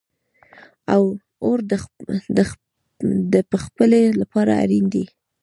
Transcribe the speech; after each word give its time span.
اور 1.45 1.57
د 3.33 3.35
پخلی 3.51 4.03
لپاره 4.21 4.51
اړین 4.63 4.85
دی 4.93 5.05